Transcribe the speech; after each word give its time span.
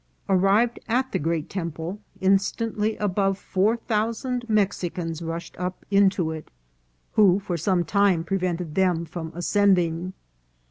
Arrived 0.27 0.79
at 0.87 1.11
the 1.11 1.19
great 1.19 1.47
temple, 1.47 1.99
instantly 2.21 2.97
above 2.97 3.37
four 3.37 3.77
thousand 3.77 4.49
Mexicans 4.49 5.21
rushed 5.21 5.55
up 5.59 5.85
into 5.91 6.31
it, 6.31 6.49
who 7.11 7.37
for 7.39 7.55
some 7.55 7.83
time 7.83 8.23
prevented 8.23 8.73
them 8.73 9.05
from 9.05 9.31
ascending. 9.35 10.13